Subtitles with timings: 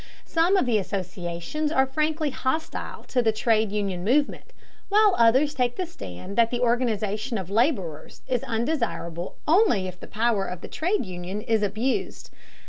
[0.25, 4.51] Some of the associations are frankly hostile to the trade union movement,
[4.89, 10.07] while others take the stand that the organization of laborers is undesirable only if the
[10.07, 12.31] power of the trade union is abused.